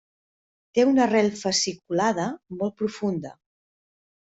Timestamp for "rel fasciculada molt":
1.11-2.77